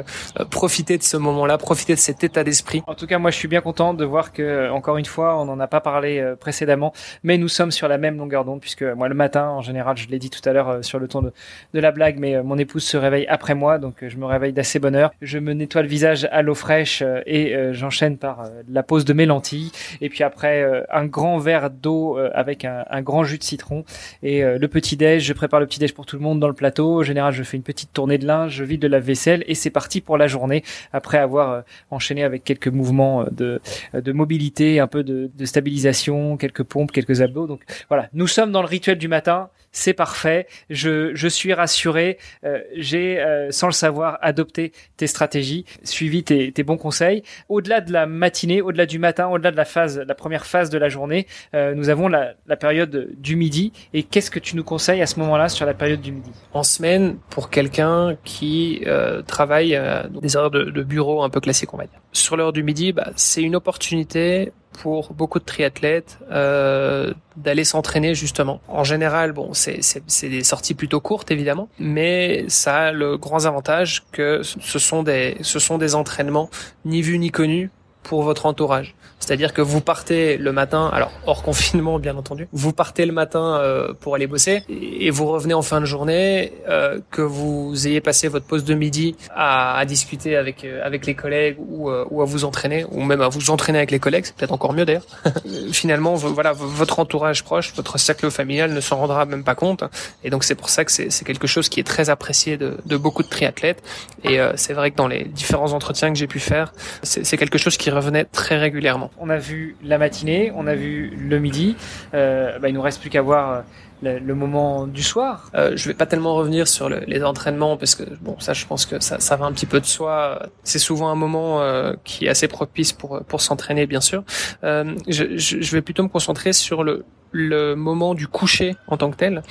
profitez 0.50 0.96
de 0.98 1.02
ce 1.02 1.16
moment-là, 1.16 1.58
profitez 1.58 1.94
de 1.94 1.98
cet 1.98 2.24
état 2.24 2.44
d'esprit. 2.44 2.82
En 2.86 2.94
tout 2.94 3.06
cas, 3.06 3.18
moi 3.18 3.30
je 3.30 3.36
suis 3.36 3.48
bien 3.48 3.60
content 3.60 3.94
de 3.94 4.04
voir 4.04 4.32
que 4.32 4.70
encore 4.70 4.96
une 4.96 5.04
fois, 5.04 5.38
on 5.40 5.44
n'en 5.44 5.60
a 5.60 5.66
pas 5.66 5.80
parlé 5.80 6.34
précédemment, 6.40 6.92
mais 7.22 7.36
nous 7.36 7.48
sommes 7.48 7.70
sur 7.70 7.88
la 7.88 7.98
même 7.98 8.16
longueur 8.16 8.44
d'onde 8.44 8.60
puisque 8.60 8.82
moi 8.82 9.08
le 9.08 9.14
matin, 9.14 9.48
en 9.48 9.60
général, 9.60 9.96
je 9.96 10.08
l'ai 10.08 10.18
dit 10.18 10.30
tout 10.30 10.46
à 10.48 10.52
l'heure 10.52 10.84
sur 10.84 10.98
le 10.98 11.08
ton 11.08 11.22
de, 11.22 11.32
de 11.74 11.80
la 11.80 11.90
blague, 11.90 12.18
mais 12.18 12.42
mon 12.42 12.56
épouse 12.58 12.69
se 12.78 12.96
réveille 12.96 13.26
après 13.28 13.54
moi, 13.54 13.78
donc 13.78 14.04
je 14.06 14.16
me 14.16 14.24
réveille 14.24 14.52
d'assez 14.52 14.78
bonne 14.78 14.94
heure. 14.94 15.12
Je 15.22 15.38
me 15.38 15.52
nettoie 15.52 15.82
le 15.82 15.88
visage 15.88 16.28
à 16.30 16.42
l'eau 16.42 16.54
fraîche 16.54 17.02
euh, 17.02 17.20
et 17.26 17.54
euh, 17.54 17.72
j'enchaîne 17.72 18.16
par 18.16 18.42
euh, 18.42 18.62
la 18.70 18.82
pose 18.82 19.04
de 19.04 19.12
mes 19.12 19.26
lentilles. 19.26 19.72
Et 20.00 20.08
puis 20.08 20.22
après, 20.22 20.84
un 20.90 21.06
grand 21.06 21.38
verre 21.38 21.70
d'eau 21.70 22.18
avec 22.34 22.64
un, 22.64 22.84
un, 22.90 23.02
grand 23.02 23.24
jus 23.24 23.38
de 23.38 23.42
citron. 23.42 23.84
Et 24.22 24.42
le 24.42 24.68
petit-déj, 24.68 25.22
je 25.24 25.32
prépare 25.32 25.60
le 25.60 25.66
petit-déj 25.66 25.94
pour 25.94 26.06
tout 26.06 26.16
le 26.16 26.22
monde 26.22 26.40
dans 26.40 26.48
le 26.48 26.54
plateau. 26.54 27.00
En 27.00 27.02
général, 27.02 27.32
je 27.32 27.42
fais 27.42 27.56
une 27.56 27.62
petite 27.62 27.92
tournée 27.92 28.18
de 28.18 28.26
linge, 28.26 28.52
je 28.52 28.64
vide 28.64 28.80
de 28.80 28.88
la 28.88 29.00
vaisselle 29.00 29.44
et 29.46 29.54
c'est 29.54 29.70
parti 29.70 30.00
pour 30.00 30.16
la 30.16 30.26
journée. 30.26 30.62
Après 30.92 31.18
avoir 31.18 31.62
enchaîné 31.90 32.22
avec 32.24 32.44
quelques 32.44 32.68
mouvements 32.68 33.24
de, 33.30 33.60
de 33.94 34.12
mobilité, 34.12 34.80
un 34.80 34.86
peu 34.86 35.02
de, 35.02 35.30
de 35.34 35.44
stabilisation, 35.44 36.36
quelques 36.36 36.62
pompes, 36.62 36.92
quelques 36.92 37.20
abdos. 37.20 37.46
Donc 37.46 37.62
voilà, 37.88 38.08
nous 38.12 38.26
sommes 38.26 38.52
dans 38.52 38.62
le 38.62 38.68
rituel 38.68 38.98
du 38.98 39.08
matin 39.08 39.48
c'est 39.72 39.94
parfait, 39.94 40.46
je, 40.68 41.14
je 41.14 41.28
suis 41.28 41.52
rassuré, 41.52 42.18
euh, 42.44 42.60
j'ai, 42.76 43.20
euh, 43.20 43.50
sans 43.50 43.66
le 43.66 43.72
savoir, 43.72 44.18
adopté 44.20 44.72
tes 44.96 45.06
stratégies, 45.06 45.64
suivi 45.84 46.24
tes, 46.24 46.52
tes 46.52 46.62
bons 46.62 46.76
conseils. 46.76 47.22
Au-delà 47.48 47.80
de 47.80 47.92
la 47.92 48.06
matinée, 48.06 48.62
au-delà 48.62 48.86
du 48.86 48.98
matin, 48.98 49.28
au-delà 49.28 49.50
de 49.50 49.56
la 49.56 49.64
phase, 49.64 49.98
la 49.98 50.14
première 50.14 50.46
phase 50.46 50.70
de 50.70 50.78
la 50.78 50.88
journée, 50.88 51.26
euh, 51.54 51.74
nous 51.74 51.88
avons 51.88 52.08
la, 52.08 52.34
la 52.46 52.56
période 52.56 53.10
du 53.16 53.36
midi. 53.36 53.72
Et 53.94 54.02
qu'est-ce 54.02 54.30
que 54.30 54.40
tu 54.40 54.56
nous 54.56 54.64
conseilles 54.64 55.02
à 55.02 55.06
ce 55.06 55.18
moment-là 55.20 55.48
sur 55.48 55.66
la 55.66 55.74
période 55.74 56.00
du 56.00 56.12
midi? 56.12 56.30
En 56.52 56.62
semaine, 56.62 57.18
pour 57.30 57.50
quelqu'un 57.50 58.16
qui 58.24 58.84
travaille 59.26 59.80
des 60.20 60.36
heures 60.36 60.50
de, 60.50 60.64
de, 60.64 60.82
bureau 60.82 61.22
un 61.22 61.30
peu 61.30 61.40
classiques, 61.40 61.72
on 61.74 61.76
va 61.76 61.84
dire. 61.84 62.00
Sur 62.12 62.36
l'heure 62.36 62.52
du 62.52 62.62
midi, 62.62 62.92
bah, 62.92 63.10
c'est 63.16 63.42
une 63.42 63.56
opportunité 63.56 64.52
pour 64.72 65.12
beaucoup 65.12 65.38
de 65.38 65.44
triathlètes 65.44 66.18
euh, 66.30 67.12
d'aller 67.36 67.64
s'entraîner 67.64 68.14
justement. 68.14 68.60
En 68.68 68.84
général, 68.84 69.32
bon, 69.32 69.52
c'est 69.52 69.80
des 70.22 70.44
sorties 70.44 70.74
plutôt 70.74 71.00
courtes 71.00 71.30
évidemment, 71.30 71.68
mais 71.78 72.44
ça 72.48 72.76
a 72.76 72.92
le 72.92 73.16
grand 73.16 73.46
avantage 73.46 74.04
que 74.12 74.42
ce 74.42 74.78
sont 74.78 75.02
des 75.02 75.36
ce 75.42 75.58
sont 75.58 75.78
des 75.78 75.94
entraînements 75.94 76.50
ni 76.84 77.02
vus 77.02 77.18
ni 77.18 77.30
connus 77.30 77.70
pour 78.02 78.22
votre 78.22 78.46
entourage. 78.46 78.94
C'est-à-dire 79.20 79.52
que 79.52 79.60
vous 79.60 79.80
partez 79.80 80.38
le 80.38 80.50
matin, 80.50 80.90
alors 80.92 81.12
hors 81.26 81.42
confinement 81.50 81.98
bien 81.98 82.16
entendu, 82.16 82.48
vous 82.52 82.72
partez 82.72 83.06
le 83.06 83.12
matin 83.12 83.58
euh, 83.60 83.92
pour 83.92 84.14
aller 84.14 84.26
bosser 84.26 84.64
et 84.68 85.10
vous 85.10 85.26
revenez 85.26 85.54
en 85.54 85.62
fin 85.62 85.80
de 85.80 85.86
journée, 85.86 86.52
euh, 86.68 86.98
que 87.10 87.22
vous 87.22 87.86
ayez 87.86 88.00
passé 88.00 88.28
votre 88.28 88.46
pause 88.46 88.64
de 88.64 88.74
midi 88.74 89.14
à, 89.34 89.76
à 89.76 89.84
discuter 89.84 90.36
avec 90.36 90.64
euh, 90.64 90.80
avec 90.84 91.06
les 91.06 91.14
collègues 91.14 91.56
ou, 91.58 91.90
euh, 91.90 92.04
ou 92.10 92.22
à 92.22 92.24
vous 92.24 92.44
entraîner 92.44 92.86
ou 92.90 93.02
même 93.02 93.20
à 93.20 93.28
vous 93.28 93.50
entraîner 93.50 93.78
avec 93.78 93.90
les 93.90 93.98
collègues, 93.98 94.24
c'est 94.24 94.34
peut-être 94.34 94.52
encore 94.52 94.72
mieux 94.72 94.86
d'ailleurs. 94.86 95.06
Finalement, 95.72 96.14
voilà, 96.14 96.52
votre 96.52 96.98
entourage 96.98 97.44
proche, 97.44 97.74
votre 97.76 97.98
cercle 97.98 98.30
familial 98.30 98.72
ne 98.72 98.80
s'en 98.80 98.96
rendra 98.96 99.26
même 99.26 99.44
pas 99.44 99.54
compte 99.54 99.84
et 100.24 100.30
donc 100.30 100.44
c'est 100.44 100.54
pour 100.54 100.70
ça 100.70 100.84
que 100.84 100.90
c'est 100.90 101.24
quelque 101.24 101.46
chose 101.46 101.68
qui 101.68 101.78
est 101.78 101.84
très 101.84 102.08
apprécié 102.08 102.56
de, 102.56 102.78
de 102.86 102.96
beaucoup 102.96 103.22
de 103.22 103.28
triathlètes 103.28 103.82
et 104.24 104.38
c'est 104.56 104.72
vrai 104.72 104.90
que 104.90 104.96
dans 104.96 105.08
les 105.08 105.24
différents 105.24 105.72
entretiens 105.72 106.12
que 106.12 106.18
j'ai 106.18 106.26
pu 106.26 106.40
faire, 106.40 106.72
c'est 107.02 107.36
quelque 107.36 107.58
chose 107.58 107.76
qui 107.76 107.89
qui 107.90 107.96
revenait 107.96 108.24
très 108.24 108.56
régulièrement. 108.56 109.10
On 109.18 109.30
a 109.30 109.38
vu 109.38 109.76
la 109.82 109.98
matinée, 109.98 110.52
on 110.54 110.66
a 110.66 110.74
vu 110.74 111.10
le 111.16 111.38
midi. 111.38 111.76
Euh, 112.14 112.58
bah, 112.58 112.68
il 112.68 112.74
nous 112.74 112.82
reste 112.82 113.00
plus 113.00 113.10
qu'à 113.10 113.22
voir 113.22 113.64
le, 114.02 114.18
le, 114.18 114.34
moment 114.34 114.86
du 114.86 115.02
soir. 115.02 115.50
Euh, 115.54 115.72
je 115.74 115.88
vais 115.88 115.94
pas 115.94 116.06
tellement 116.06 116.34
revenir 116.34 116.68
sur 116.68 116.88
le, 116.88 117.00
les 117.06 117.24
entraînements 117.24 117.76
parce 117.76 117.96
que 117.96 118.04
bon, 118.20 118.36
ça, 118.38 118.52
je 118.52 118.64
pense 118.64 118.86
que 118.86 119.02
ça, 119.02 119.18
ça 119.18 119.36
va 119.36 119.46
un 119.46 119.52
petit 119.52 119.66
peu 119.66 119.80
de 119.80 119.86
soi. 119.86 120.46
C'est 120.62 120.78
souvent 120.78 121.08
un 121.08 121.16
moment 121.16 121.60
euh, 121.60 121.94
qui 122.04 122.26
est 122.26 122.28
assez 122.28 122.48
propice 122.48 122.92
pour 122.92 123.22
pour 123.24 123.40
s'entraîner, 123.40 123.86
bien 123.86 124.00
sûr. 124.00 124.22
Euh, 124.62 124.94
je, 125.08 125.36
je, 125.36 125.72
vais 125.72 125.82
plutôt 125.82 126.04
me 126.04 126.08
concentrer 126.08 126.52
sur 126.52 126.84
le 126.84 127.04
le 127.32 127.74
moment 127.74 128.14
du 128.14 128.26
coucher 128.26 128.76
en 128.86 128.96
tant 128.96 129.10
que 129.10 129.16
tel. 129.16 129.42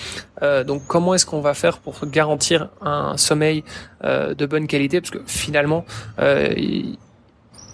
Euh, 0.42 0.64
donc 0.64 0.84
comment 0.88 1.14
est-ce 1.14 1.26
qu'on 1.26 1.42
va 1.42 1.54
faire 1.54 1.80
pour 1.80 2.06
garantir 2.06 2.70
un 2.82 3.18
sommeil 3.18 3.64
euh, 4.04 4.34
de 4.34 4.46
bonne 4.46 4.68
qualité? 4.68 5.00
Parce 5.00 5.12
que 5.12 5.22
finalement, 5.26 5.86
euh, 6.20 6.54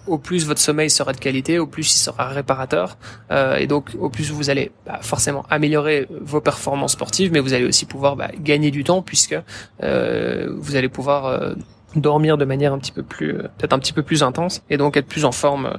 au 0.08 0.18
plus 0.18 0.46
votre 0.46 0.60
sommeil 0.60 0.90
sera 0.90 1.14
de 1.14 1.20
qualité, 1.20 1.60
au 1.60 1.68
plus 1.68 1.94
il 1.94 1.98
sera 1.98 2.28
réparateur, 2.28 2.98
euh, 3.32 3.56
et 3.58 3.68
donc 3.68 3.92
au 4.00 4.10
plus 4.10 4.32
vous 4.32 4.50
allez 4.50 4.72
bah, 4.86 5.00
forcément 5.02 5.46
améliorer 5.50 6.08
vos 6.22 6.42
performances 6.42 6.94
sportives, 6.94 7.32
mais 7.32 7.40
vous 7.40 7.54
allez 7.54 7.66
aussi 7.66 7.86
pouvoir 7.86 8.16
bah, 8.16 8.30
gagner 8.40 8.72
du 8.72 8.84
temps 8.84 9.02
puisque 9.02 9.38
euh, 9.84 10.54
vous 10.58 10.76
allez 10.76 10.90
pouvoir 10.90 11.26
euh, 11.26 11.54
dormir 11.96 12.38
de 12.38 12.46
manière 12.46 12.74
un 12.74 12.80
petit 12.80 12.92
peu 12.92 13.04
plus, 13.04 13.34
peut-être 13.34 13.74
un 13.74 13.80
petit 13.80 13.94
peu 13.94 14.04
plus 14.04 14.24
intense, 14.24 14.62
et 14.70 14.78
donc 14.78 14.98
être 14.98 15.08
plus 15.08 15.26
en 15.26 15.32
forme 15.32 15.78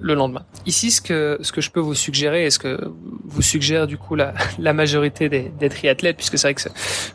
le 0.00 0.14
lendemain. 0.14 0.44
Ici, 0.64 0.92
ce 0.92 1.00
que 1.00 1.38
ce 1.40 1.50
que 1.50 1.60
je 1.60 1.70
peux 1.70 1.80
vous 1.80 1.94
suggérer, 1.94 2.46
et 2.46 2.50
ce 2.50 2.58
que 2.58 2.92
vous 3.24 3.42
suggère 3.42 3.86
du 3.86 3.98
coup 3.98 4.14
la, 4.14 4.32
la 4.58 4.72
majorité 4.72 5.28
des, 5.28 5.50
des 5.58 5.68
triathlètes, 5.68 6.16
puisque 6.16 6.38
c'est 6.38 6.46
vrai 6.46 6.54
que 6.54 6.62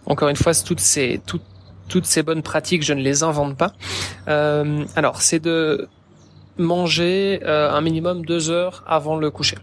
encore 0.05 0.29
une 0.29 0.36
fois, 0.36 0.53
toutes 0.53 0.82
ces 0.82 1.22
toutes 1.25 1.43
toutes 1.88 2.05
ces 2.05 2.24
bonnes 2.24 2.41
pratiques, 2.41 2.84
je 2.84 2.93
ne 2.93 3.01
les 3.01 3.24
invente 3.24 3.58
pas. 3.58 3.74
Euh, 4.27 4.84
alors, 4.96 5.22
c'est 5.22 5.39
de 5.39 5.88
manger 6.57 7.41
euh, 7.43 7.72
un 7.72 7.81
minimum 7.81 8.25
deux 8.25 8.50
heures 8.50 8.83
avant 8.88 9.17
le 9.17 9.31
coucher. 9.31 9.57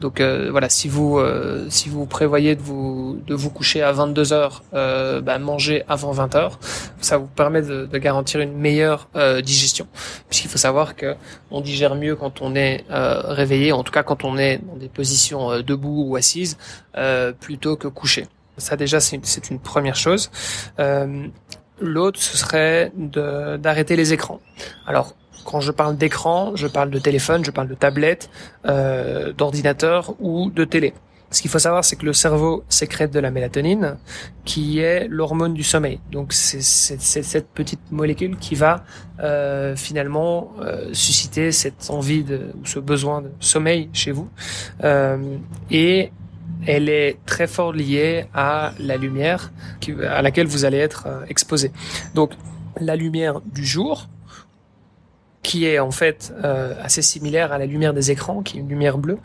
Donc 0.00 0.20
euh, 0.20 0.50
voilà, 0.50 0.68
si 0.68 0.88
vous 0.88 1.18
euh, 1.18 1.66
si 1.70 1.88
vous 1.88 2.04
prévoyez 2.04 2.56
de 2.56 2.60
vous 2.60 3.20
de 3.26 3.34
vous 3.34 3.50
coucher 3.50 3.82
à 3.82 3.92
22 3.92 4.32
heures, 4.32 4.62
euh, 4.74 5.20
bah, 5.20 5.38
mangez 5.38 5.82
avant 5.88 6.12
20 6.12 6.34
heures. 6.34 6.58
Ça 7.00 7.16
vous 7.16 7.26
permet 7.26 7.62
de, 7.62 7.86
de 7.86 7.98
garantir 7.98 8.40
une 8.40 8.52
meilleure 8.52 9.08
euh, 9.16 9.40
digestion, 9.40 9.86
puisqu'il 10.28 10.48
faut 10.48 10.58
savoir 10.58 10.96
que 10.96 11.14
on 11.50 11.60
digère 11.60 11.94
mieux 11.94 12.16
quand 12.16 12.42
on 12.42 12.54
est 12.54 12.84
euh, 12.90 13.20
réveillé, 13.24 13.72
en 13.72 13.82
tout 13.82 13.92
cas 13.92 14.02
quand 14.02 14.24
on 14.24 14.36
est 14.36 14.58
dans 14.58 14.76
des 14.76 14.88
positions 14.88 15.60
debout 15.62 16.04
ou 16.06 16.16
assises, 16.16 16.58
plutôt 17.40 17.76
que 17.76 17.88
couché. 17.88 18.26
Ça 18.58 18.76
déjà 18.76 19.00
c'est 19.00 19.50
une, 19.50 19.58
première 19.58 19.96
chose. 19.96 20.30
L'autre 21.80 22.20
ce 22.20 22.36
serait 22.36 22.92
d'arrêter 22.94 23.96
les 23.96 24.12
écrans. 24.12 24.40
Alors 24.86 25.14
quand 25.44 25.60
je 25.60 25.72
parle 25.72 25.96
d'écran, 25.96 26.52
je 26.54 26.66
parle 26.66 26.90
de 26.90 26.98
téléphone, 26.98 27.44
je 27.44 27.50
parle 27.50 27.68
de 27.68 27.74
tablette, 27.74 28.30
euh, 28.66 29.32
d'ordinateur 29.32 30.14
ou 30.20 30.50
de 30.50 30.64
télé. 30.64 30.94
Ce 31.34 31.42
qu'il 31.42 31.50
faut 31.50 31.58
savoir, 31.58 31.84
c'est 31.84 31.96
que 31.96 32.06
le 32.06 32.12
cerveau 32.12 32.62
sécrète 32.68 33.10
de 33.10 33.18
la 33.18 33.32
mélatonine, 33.32 33.96
qui 34.44 34.78
est 34.78 35.08
l'hormone 35.08 35.52
du 35.52 35.64
sommeil. 35.64 35.98
Donc 36.12 36.32
c'est 36.32 36.62
cette 36.62 37.48
petite 37.48 37.90
molécule 37.90 38.36
qui 38.36 38.54
va 38.54 38.84
euh, 39.18 39.74
finalement 39.74 40.52
euh, 40.60 40.90
susciter 40.92 41.50
cette 41.50 41.90
envie 41.90 42.22
de, 42.22 42.52
ou 42.60 42.64
ce 42.66 42.78
besoin 42.78 43.22
de 43.22 43.30
sommeil 43.40 43.90
chez 43.92 44.12
vous. 44.12 44.28
Euh, 44.84 45.18
et 45.72 46.12
elle 46.66 46.88
est 46.88 47.18
très 47.26 47.48
fort 47.48 47.72
liée 47.72 48.26
à 48.32 48.72
la 48.78 48.96
lumière 48.96 49.52
à 50.08 50.22
laquelle 50.22 50.46
vous 50.46 50.64
allez 50.64 50.78
être 50.78 51.06
euh, 51.08 51.24
exposé. 51.28 51.72
Donc 52.14 52.30
la 52.80 52.94
lumière 52.94 53.40
du 53.40 53.64
jour, 53.64 54.08
qui 55.44 55.66
est 55.66 55.78
en 55.78 55.92
fait 55.92 56.32
euh, 56.42 56.74
assez 56.82 57.02
similaire 57.02 57.52
à 57.52 57.58
la 57.58 57.66
lumière 57.66 57.92
des 57.92 58.10
écrans, 58.10 58.42
qui 58.42 58.56
est 58.56 58.60
une 58.60 58.68
lumière 58.68 58.98
bleue, 58.98 59.18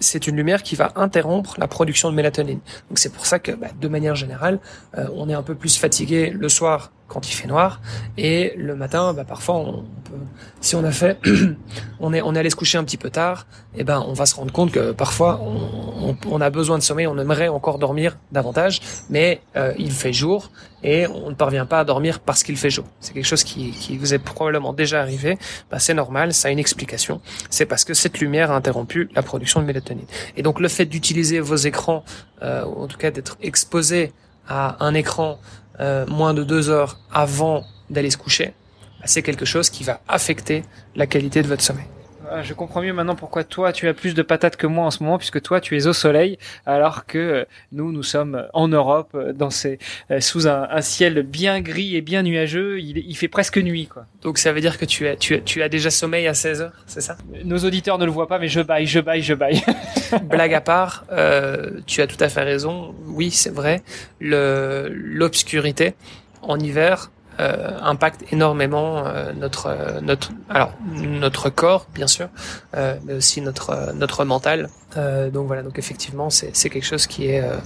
c'est 0.00 0.26
une 0.26 0.34
lumière 0.34 0.64
qui 0.64 0.74
va 0.74 0.90
interrompre 0.96 1.54
la 1.58 1.68
production 1.68 2.10
de 2.10 2.16
mélatonine. 2.16 2.60
Donc 2.88 2.98
c'est 2.98 3.12
pour 3.12 3.26
ça 3.26 3.38
que, 3.38 3.52
bah, 3.52 3.68
de 3.78 3.86
manière 3.86 4.16
générale, 4.16 4.58
euh, 4.98 5.06
on 5.14 5.28
est 5.28 5.34
un 5.34 5.42
peu 5.42 5.54
plus 5.54 5.76
fatigué 5.76 6.30
le 6.30 6.48
soir 6.48 6.90
quand 7.08 7.28
il 7.28 7.32
fait 7.32 7.46
noir 7.46 7.80
et 8.18 8.54
le 8.56 8.74
matin, 8.74 9.12
bah, 9.12 9.24
parfois, 9.24 9.56
on 9.56 9.84
peut, 10.04 10.14
si 10.60 10.74
on 10.74 10.84
a 10.84 10.90
fait, 10.90 11.18
on 12.00 12.12
est 12.12 12.22
on 12.22 12.34
est 12.34 12.38
allé 12.38 12.50
se 12.50 12.56
coucher 12.56 12.78
un 12.78 12.84
petit 12.84 12.96
peu 12.96 13.10
tard, 13.10 13.46
et 13.74 13.80
eh 13.80 13.84
ben 13.84 14.04
on 14.06 14.12
va 14.12 14.26
se 14.26 14.34
rendre 14.34 14.52
compte 14.52 14.72
que 14.72 14.92
parfois 14.92 15.40
on, 15.40 16.40
a 16.40 16.50
besoin 16.50 16.78
de 16.78 16.82
sommeil, 16.82 17.06
on 17.06 17.18
aimerait 17.18 17.48
encore 17.48 17.78
dormir 17.78 18.16
davantage, 18.32 18.80
mais 19.10 19.40
euh, 19.56 19.72
il 19.78 19.92
fait 19.92 20.12
jour 20.12 20.50
et 20.82 21.06
on 21.06 21.30
ne 21.30 21.34
parvient 21.34 21.66
pas 21.66 21.80
à 21.80 21.84
dormir 21.84 22.20
parce 22.20 22.42
qu'il 22.42 22.56
fait 22.56 22.70
jour. 22.70 22.84
C'est 23.00 23.12
quelque 23.12 23.26
chose 23.26 23.44
qui, 23.44 23.70
qui 23.72 23.98
vous 23.98 24.14
est 24.14 24.18
probablement 24.18 24.72
déjà 24.72 25.00
arrivé. 25.00 25.38
Bah, 25.70 25.78
c'est 25.78 25.94
normal, 25.94 26.32
ça 26.32 26.48
a 26.48 26.50
une 26.50 26.58
explication. 26.58 27.20
C'est 27.50 27.66
parce 27.66 27.84
que 27.84 27.92
cette 27.94 28.20
lumière 28.20 28.50
a 28.50 28.56
interrompu 28.56 29.08
la 29.14 29.22
production 29.22 29.60
de 29.60 29.66
mélatonine. 29.66 30.06
Et 30.36 30.42
donc 30.42 30.60
le 30.60 30.68
fait 30.68 30.86
d'utiliser 30.86 31.40
vos 31.40 31.56
écrans, 31.56 32.04
euh, 32.42 32.64
ou 32.64 32.82
en 32.82 32.86
tout 32.86 32.98
cas 32.98 33.10
d'être 33.10 33.36
exposé 33.40 34.12
à 34.48 34.84
un 34.84 34.94
écran 34.94 35.38
euh, 35.80 36.06
moins 36.06 36.34
de 36.34 36.42
deux 36.42 36.70
heures 36.70 36.98
avant 37.12 37.64
d'aller 37.90 38.10
se 38.10 38.16
coucher, 38.16 38.54
bah, 39.00 39.06
c'est 39.06 39.22
quelque 39.22 39.44
chose 39.44 39.70
qui 39.70 39.84
va 39.84 40.00
affecter 40.08 40.64
la 40.94 41.06
qualité 41.06 41.42
de 41.42 41.48
votre 41.48 41.62
sommeil. 41.62 41.86
Ah, 42.30 42.42
je 42.42 42.54
comprends 42.54 42.82
mieux 42.82 42.92
maintenant 42.92 43.14
pourquoi 43.14 43.44
toi 43.44 43.72
tu 43.72 43.86
as 43.88 43.94
plus 43.94 44.14
de 44.14 44.22
patates 44.22 44.56
que 44.56 44.66
moi 44.66 44.84
en 44.84 44.90
ce 44.90 45.02
moment 45.02 45.18
puisque 45.18 45.40
toi 45.42 45.60
tu 45.60 45.76
es 45.76 45.86
au 45.86 45.92
soleil 45.92 46.38
alors 46.64 47.06
que 47.06 47.18
euh, 47.18 47.44
nous 47.72 47.92
nous 47.92 48.02
sommes 48.02 48.46
en 48.52 48.68
Europe 48.68 49.10
euh, 49.14 49.32
dans 49.32 49.50
ces 49.50 49.78
sous 50.20 50.48
un, 50.48 50.66
un 50.70 50.80
ciel 50.80 51.22
bien 51.22 51.60
gris 51.60 51.94
et 51.94 52.00
bien 52.00 52.22
nuageux 52.22 52.80
il, 52.80 52.98
il, 52.98 53.16
fait 53.16 53.28
presque 53.28 53.58
nuit 53.58 53.86
quoi. 53.86 54.06
Donc 54.22 54.38
ça 54.38 54.52
veut 54.52 54.60
dire 54.60 54.78
que 54.78 54.84
tu 54.84 55.06
as 55.06 55.16
tu 55.16 55.34
as, 55.34 55.40
tu 55.40 55.62
as 55.62 55.68
déjà 55.68 55.90
sommeil 55.90 56.26
à 56.26 56.34
16 56.34 56.62
heures 56.62 56.84
c'est 56.86 57.00
ça? 57.00 57.16
Nos 57.44 57.58
auditeurs 57.58 57.98
ne 57.98 58.04
le 58.04 58.10
voient 58.10 58.28
pas 58.28 58.38
mais 58.38 58.48
je 58.48 58.60
baille 58.60 58.86
je 58.86 59.00
baille 59.00 59.22
je 59.22 59.34
baille. 59.34 59.62
Blague 60.24 60.54
à 60.54 60.60
part 60.60 61.04
euh, 61.12 61.80
tu 61.86 62.02
as 62.02 62.06
tout 62.06 62.18
à 62.20 62.28
fait 62.28 62.42
raison 62.42 62.94
oui 63.06 63.30
c'est 63.30 63.54
vrai 63.54 63.82
le 64.20 64.90
l'obscurité 64.92 65.94
en 66.42 66.58
hiver 66.58 67.10
euh, 67.38 67.78
impacte 67.82 68.32
énormément 68.32 69.06
euh, 69.06 69.32
notre 69.32 70.00
notre 70.00 70.30
alors 70.48 70.72
notre 70.94 71.50
corps 71.50 71.86
bien 71.94 72.06
sûr, 72.06 72.28
euh, 72.74 72.96
mais 73.04 73.14
aussi 73.14 73.40
notre 73.40 73.92
notre 73.92 74.24
mental. 74.24 74.68
Euh, 74.96 75.30
donc 75.30 75.46
voilà, 75.46 75.62
donc 75.62 75.78
effectivement, 75.78 76.30
c'est 76.30 76.70
quelque 76.70 76.84
chose 76.84 77.06
qui 77.06 77.28
est 77.28 77.40
euh, 77.40 77.56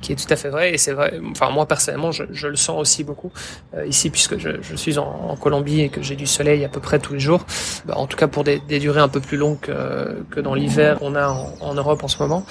qui 0.00 0.12
est 0.12 0.16
tout 0.16 0.32
à 0.32 0.36
fait 0.36 0.48
vrai 0.48 0.74
et 0.74 0.78
c'est 0.78 0.92
vrai. 0.92 1.18
Enfin 1.30 1.50
moi 1.50 1.66
personnellement, 1.66 2.12
je, 2.12 2.24
je 2.30 2.46
le 2.46 2.56
sens 2.56 2.80
aussi 2.80 3.04
beaucoup 3.04 3.32
euh, 3.74 3.86
ici 3.86 4.10
puisque 4.10 4.38
je, 4.38 4.62
je 4.62 4.76
suis 4.76 4.98
en, 4.98 5.06
en, 5.30 5.36
Colombie 5.36 5.80
et 5.82 5.88
que 5.88 6.02
j'ai 6.02 6.16
du 6.16 6.26
soleil 6.26 6.64
à 6.64 6.68
peu 6.68 6.80
près 6.80 6.98
tous 6.98 7.14
les 7.14 7.20
jours. 7.20 7.44
Bah, 7.84 7.94
en 7.96 8.06
tout 8.06 8.16
cas 8.16 8.28
pour 8.28 8.44
des, 8.44 8.60
des, 8.60 8.78
durées 8.78 9.00
un 9.00 9.08
peu 9.08 9.20
plus 9.20 9.36
longues 9.36 9.60
que, 9.60 10.22
que 10.30 10.40
dans 10.40 10.54
l'hiver 10.54 10.98
qu'on 10.98 11.14
a 11.14 11.28
en, 11.28 11.54
en, 11.60 11.74
Europe 11.74 12.04
en 12.04 12.08
ce 12.08 12.18
moment. 12.22 12.44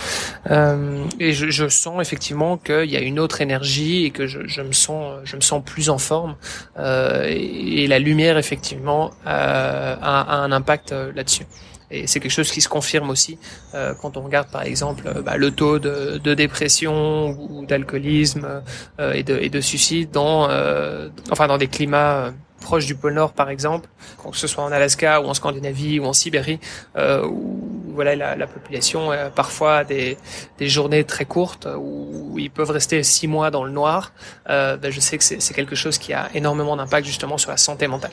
et 1.19 1.33
je, 1.33 1.49
je 1.49 1.67
sens 1.67 2.01
effectivement 2.01 2.57
qu'il 2.57 2.89
y 2.89 2.97
a 2.97 3.01
une 3.01 3.19
autre 3.19 3.41
énergie 3.41 4.05
et 4.05 4.11
que 4.11 4.27
je, 4.27 4.61
me 4.61 4.71
sens 4.71 5.19
je 5.23 5.35
me 5.35 5.41
sens 5.41 5.63
plus 5.63 5.89
en 5.89 5.97
forme 5.97 6.35
et, 6.77 7.83
et, 7.83 7.87
la 7.87 7.99
lumière 7.99 8.37
effectivement 8.37 9.11
a, 9.25 9.93
a 9.93 10.35
un 10.37 10.51
impact 10.51 10.93
là-dessus. 11.15 11.45
Et 11.89 12.05
c'est 12.05 12.19
quelque 12.19 12.31
chose 12.31 12.51
qui 12.51 12.59
se 12.59 12.67
confirme 12.67 13.09
aussi 13.09 13.39
euh, 13.73 13.93
quand 14.01 14.17
on 14.17 14.21
regarde 14.21 14.49
par 14.49 14.63
exemple 14.63 15.05
euh, 15.07 15.21
bah, 15.21 15.37
le 15.37 15.51
taux 15.51 15.79
de, 15.79 16.17
de 16.17 16.33
dépression 16.33 17.29
ou 17.29 17.65
d'alcoolisme 17.65 18.61
euh, 18.99 19.13
et, 19.13 19.23
de, 19.23 19.37
et 19.37 19.49
de 19.49 19.61
suicide 19.61 20.11
dans, 20.11 20.49
euh, 20.49 21.07
enfin 21.31 21.47
dans 21.47 21.57
des 21.57 21.67
climats 21.67 22.15
euh, 22.17 22.31
proches 22.59 22.87
du 22.87 22.95
pôle 22.95 23.13
Nord 23.13 23.31
par 23.31 23.49
exemple, 23.49 23.87
que 24.29 24.35
ce 24.35 24.47
soit 24.47 24.65
en 24.65 24.71
Alaska 24.73 25.21
ou 25.21 25.27
en 25.27 25.33
Scandinavie 25.33 25.99
ou 25.99 26.05
en 26.05 26.11
Sibérie, 26.11 26.59
où 26.97 27.93
voilà 27.93 28.15
la, 28.15 28.35
la 28.35 28.47
population 28.47 29.11
a 29.11 29.29
parfois 29.29 29.83
des, 29.83 30.17
des 30.57 30.67
journées 30.67 31.03
très 31.05 31.25
courtes 31.25 31.67
où 31.77 32.35
ils 32.37 32.49
peuvent 32.49 32.71
rester 32.71 33.01
six 33.03 33.27
mois 33.27 33.51
dans 33.51 33.63
le 33.63 33.71
noir. 33.71 34.11
Ben, 34.47 34.89
je 34.89 34.99
sais 34.99 35.17
que 35.17 35.23
c'est 35.23 35.53
quelque 35.53 35.75
chose 35.75 35.97
qui 35.97 36.13
a 36.13 36.29
énormément 36.33 36.75
d'impact 36.75 37.05
justement 37.07 37.37
sur 37.37 37.51
la 37.51 37.57
santé 37.57 37.87
mentale. 37.87 38.11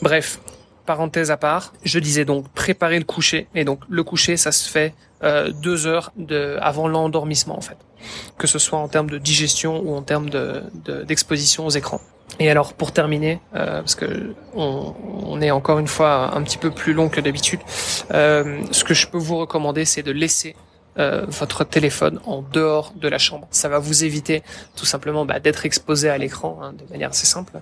Bref, 0.00 0.38
parenthèse 0.84 1.30
à 1.30 1.36
part, 1.36 1.72
je 1.84 1.98
disais 1.98 2.24
donc 2.24 2.48
préparer 2.48 2.98
le 2.98 3.04
coucher. 3.04 3.46
Et 3.54 3.64
donc 3.64 3.80
le 3.88 4.02
coucher, 4.04 4.36
ça 4.36 4.52
se 4.52 4.68
fait 4.68 4.94
euh, 5.22 5.50
deux 5.50 5.86
heures 5.86 6.12
de, 6.16 6.58
avant 6.60 6.88
l'endormissement 6.88 7.56
en 7.56 7.60
fait, 7.60 7.76
que 8.38 8.46
ce 8.46 8.58
soit 8.58 8.78
en 8.78 8.88
termes 8.88 9.10
de 9.10 9.18
digestion 9.18 9.80
ou 9.80 9.94
en 9.94 10.02
termes 10.02 10.30
de, 10.30 10.62
d'exposition 11.06 11.66
aux 11.66 11.70
écrans. 11.70 12.00
Et 12.40 12.50
alors 12.50 12.72
pour 12.72 12.92
terminer, 12.92 13.40
euh, 13.54 13.80
parce 13.80 13.94
que 13.94 14.34
on, 14.54 14.94
on, 15.24 15.40
est 15.40 15.50
encore 15.50 15.78
une 15.78 15.86
fois 15.86 16.34
un 16.34 16.42
petit 16.42 16.58
peu 16.58 16.70
plus 16.70 16.92
long 16.92 17.08
que 17.08 17.20
d'habitude, 17.20 17.60
euh, 18.12 18.62
ce 18.70 18.84
que 18.84 18.94
je 18.94 19.06
peux 19.06 19.18
vous 19.18 19.36
recommander, 19.36 19.84
c'est 19.84 20.02
de 20.02 20.12
laisser 20.12 20.56
euh, 20.98 21.24
votre 21.28 21.64
téléphone 21.64 22.20
en 22.26 22.42
dehors 22.42 22.92
de 22.96 23.08
la 23.08 23.18
chambre. 23.18 23.48
Ça 23.50 23.68
va 23.68 23.78
vous 23.78 24.04
éviter 24.04 24.42
tout 24.76 24.84
simplement 24.84 25.24
bah, 25.24 25.40
d'être 25.40 25.64
exposé 25.64 26.08
à 26.08 26.18
l'écran 26.18 26.58
hein, 26.62 26.72
de 26.72 26.90
manière 26.90 27.10
assez 27.10 27.26
simple, 27.26 27.60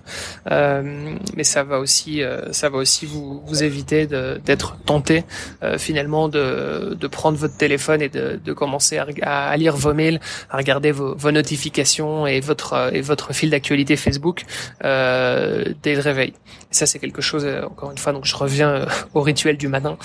euh, 0.51 1.15
mais 1.35 1.43
ça 1.43 1.63
va 1.63 1.79
aussi, 1.79 2.23
euh, 2.23 2.51
ça 2.51 2.69
va 2.69 2.77
aussi 2.77 3.05
vous, 3.05 3.41
vous 3.45 3.63
éviter 3.63 4.05
d'être 4.07 4.77
tenté 4.85 5.23
euh, 5.63 5.77
finalement 5.77 6.29
de, 6.29 6.97
de 6.99 7.07
prendre 7.07 7.37
votre 7.37 7.57
téléphone 7.57 8.01
et 8.01 8.09
de, 8.09 8.39
de 8.43 8.53
commencer 8.53 8.97
à, 8.97 9.07
à, 9.23 9.57
lire 9.57 9.75
vos 9.75 9.93
mails, 9.93 10.19
à 10.49 10.57
regarder 10.57 10.91
vos, 10.91 11.15
vos 11.15 11.31
notifications 11.31 12.27
et 12.27 12.39
votre 12.39 12.91
et 12.93 13.01
votre 13.01 13.33
fil 13.33 13.49
d'actualité 13.49 13.95
Facebook 13.95 14.43
dès 14.81 15.95
le 15.95 16.01
réveil. 16.01 16.33
Et 16.71 16.73
ça 16.73 16.85
c'est 16.85 16.99
quelque 16.99 17.21
chose 17.21 17.47
encore 17.63 17.91
une 17.91 17.97
fois 17.97 18.13
donc 18.13 18.25
je 18.25 18.35
reviens 18.35 18.85
au 19.13 19.21
rituel 19.21 19.57
du 19.57 19.67
matin. 19.67 19.97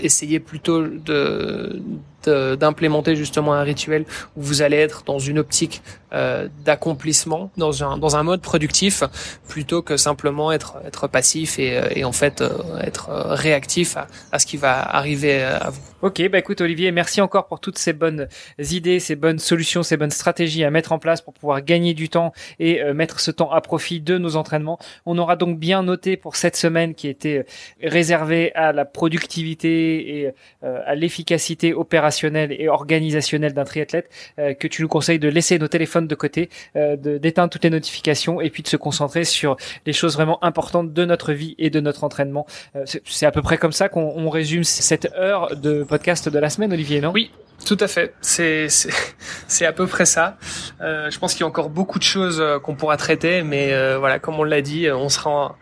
essayez 0.00 0.40
plutôt 0.40 0.82
de 0.86 1.82
d'implémenter 2.26 3.16
justement 3.16 3.54
un 3.54 3.62
rituel 3.62 4.04
où 4.36 4.42
vous 4.42 4.62
allez 4.62 4.76
être 4.76 5.04
dans 5.04 5.18
une 5.18 5.38
optique 5.38 5.82
euh, 6.12 6.48
d'accomplissement, 6.64 7.52
dans 7.56 7.84
un 7.84 7.96
dans 7.96 8.16
un 8.16 8.24
mode 8.24 8.40
productif, 8.40 9.04
plutôt 9.48 9.80
que 9.80 9.96
simplement 9.96 10.50
être 10.50 10.76
être 10.84 11.06
passif 11.06 11.58
et, 11.60 11.78
euh, 11.78 11.88
et 11.94 12.02
en 12.02 12.10
fait 12.10 12.40
euh, 12.40 12.50
être 12.80 13.10
réactif 13.10 13.96
à, 13.96 14.08
à, 14.32 14.40
ce 14.40 14.46
qui 14.46 14.56
va 14.56 14.80
arriver 14.80 15.40
à 15.42 15.70
vous. 15.70 15.80
Ok, 16.02 16.20
bah 16.30 16.38
écoute 16.38 16.62
Olivier, 16.62 16.90
merci 16.90 17.20
encore 17.20 17.46
pour 17.46 17.60
toutes 17.60 17.78
ces 17.78 17.92
bonnes 17.92 18.26
idées, 18.58 18.98
ces 18.98 19.14
bonnes 19.14 19.38
solutions, 19.38 19.84
ces 19.84 19.96
bonnes 19.96 20.10
stratégies 20.10 20.64
à 20.64 20.70
mettre 20.70 20.90
en 20.92 20.98
place 20.98 21.20
pour 21.20 21.32
pouvoir 21.34 21.62
gagner 21.62 21.94
du 21.94 22.08
temps 22.08 22.32
et 22.58 22.82
mettre 22.94 23.20
ce 23.20 23.30
temps 23.30 23.52
à 23.52 23.60
profit 23.60 24.00
de 24.00 24.16
nos 24.16 24.36
entraînements. 24.36 24.78
On 25.04 25.18
aura 25.18 25.36
donc 25.36 25.58
bien 25.58 25.82
noté 25.82 26.16
pour 26.16 26.36
cette 26.36 26.56
semaine 26.56 26.94
qui 26.94 27.06
était 27.06 27.44
réservée 27.82 28.50
à 28.54 28.72
la 28.72 28.86
productivité 28.86 30.22
et 30.22 30.32
à 30.62 30.94
l'efficacité 30.94 31.74
opérationnelle 31.74 32.50
et 32.58 32.68
organisationnel 32.68 33.52
d'un 33.52 33.64
triathlète, 33.64 34.08
que 34.38 34.66
tu 34.66 34.80
nous 34.80 34.88
conseilles 34.88 35.18
de 35.18 35.28
laisser 35.28 35.58
nos 35.58 35.68
téléphones 35.68 35.99
de 36.06 36.14
côté, 36.14 36.50
euh, 36.76 36.96
d'éteindre 36.96 37.50
toutes 37.50 37.64
les 37.64 37.70
notifications 37.70 38.40
et 38.40 38.50
puis 38.50 38.62
de 38.62 38.68
se 38.68 38.76
concentrer 38.76 39.24
sur 39.24 39.56
les 39.86 39.92
choses 39.92 40.14
vraiment 40.14 40.42
importantes 40.44 40.92
de 40.92 41.04
notre 41.04 41.32
vie 41.32 41.54
et 41.58 41.70
de 41.70 41.80
notre 41.80 42.04
entraînement. 42.04 42.46
Euh, 42.76 42.84
c'est 43.04 43.26
à 43.26 43.30
peu 43.30 43.42
près 43.42 43.58
comme 43.58 43.72
ça 43.72 43.88
qu'on 43.88 44.28
résume 44.28 44.64
cette 44.64 45.12
heure 45.16 45.56
de 45.56 45.82
podcast 45.82 46.28
de 46.28 46.38
la 46.38 46.50
semaine, 46.50 46.72
Olivier, 46.72 47.00
non? 47.00 47.10
Oui, 47.12 47.30
tout 47.64 47.78
à 47.80 47.88
fait. 47.88 48.14
C'est 48.20 48.68
à 49.66 49.72
peu 49.72 49.86
près 49.86 50.06
ça. 50.06 50.36
Euh, 50.80 51.10
je 51.10 51.18
pense 51.18 51.32
qu'il 51.32 51.40
y 51.40 51.44
a 51.44 51.48
encore 51.48 51.70
beaucoup 51.70 51.98
de 51.98 52.04
choses 52.04 52.42
qu'on 52.62 52.74
pourra 52.74 52.96
traiter, 52.96 53.42
mais 53.42 53.72
euh, 53.72 53.98
voilà, 53.98 54.18
comme 54.18 54.38
on 54.38 54.44
l'a 54.44 54.62
dit, 54.62 54.90
on 54.90 55.08
sera 55.08 55.56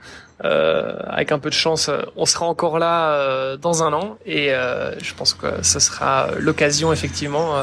euh, 0.44 0.96
avec 1.06 1.32
un 1.32 1.40
peu 1.40 1.48
de 1.48 1.54
chance, 1.54 1.90
on 2.16 2.24
sera 2.24 2.46
encore 2.46 2.78
là 2.78 3.10
euh, 3.10 3.56
dans 3.56 3.82
un 3.82 3.92
an 3.92 4.18
et 4.24 4.52
euh, 4.52 4.96
je 5.00 5.12
pense 5.14 5.34
que 5.34 5.46
ce 5.62 5.80
sera 5.80 6.28
l'occasion 6.38 6.92
effectivement 6.92 7.56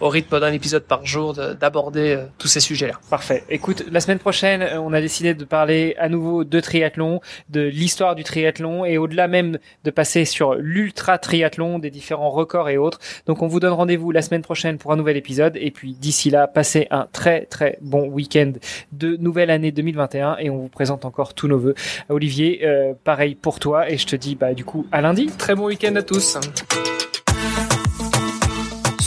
au 0.00 0.08
rythme 0.08 0.40
d'un 0.40 0.52
épisode 0.52 0.84
par 0.84 1.04
jour 1.06 1.34
d'aborder 1.34 2.14
euh, 2.16 2.24
tous 2.38 2.48
ces 2.48 2.60
sujets-là. 2.60 2.94
Parfait. 3.10 3.44
Écoute, 3.48 3.84
la 3.90 4.00
semaine 4.00 4.18
prochaine, 4.18 4.62
euh, 4.62 4.80
on 4.80 4.92
a 4.92 5.00
décidé 5.00 5.34
de 5.34 5.44
parler 5.44 5.94
à 5.98 6.08
nouveau 6.08 6.44
de 6.44 6.60
triathlon, 6.60 7.20
de 7.48 7.60
l'histoire 7.60 8.14
du 8.14 8.24
triathlon 8.24 8.84
et 8.84 8.98
au-delà 8.98 9.28
même 9.28 9.58
de 9.84 9.90
passer 9.90 10.24
sur 10.24 10.54
l'ultra 10.54 11.18
triathlon, 11.18 11.78
des 11.78 11.90
différents 11.90 12.30
records 12.30 12.68
et 12.68 12.78
autres. 12.78 12.98
Donc 13.26 13.42
on 13.42 13.46
vous 13.46 13.60
donne 13.60 13.72
rendez-vous 13.72 14.10
la 14.10 14.22
semaine 14.22 14.42
prochaine 14.42 14.78
pour 14.78 14.92
un 14.92 14.96
nouvel 14.96 15.16
épisode 15.16 15.56
et 15.56 15.70
puis 15.70 15.94
d'ici 15.94 16.30
là, 16.30 16.46
passez 16.46 16.86
un 16.90 17.06
très 17.12 17.46
très 17.46 17.78
bon 17.80 18.08
week-end 18.08 18.52
de 18.92 19.16
nouvelle 19.16 19.50
année 19.50 19.72
2021 19.72 20.36
et 20.38 20.50
on 20.50 20.58
vous 20.58 20.68
présente 20.68 21.04
encore 21.04 21.34
tous 21.34 21.48
nos 21.48 21.58
voeux. 21.58 21.74
Olivier, 22.08 22.60
euh, 22.64 22.94
pareil 23.04 23.34
pour 23.34 23.58
toi 23.58 23.90
et 23.90 23.98
je 23.98 24.06
te 24.06 24.16
dis 24.16 24.34
bah 24.34 24.54
du 24.54 24.64
coup 24.64 24.86
à 24.92 25.00
lundi. 25.00 25.26
Très 25.38 25.54
bon 25.54 25.66
week-end 25.66 25.94
à 25.96 26.02
tous. 26.02 26.38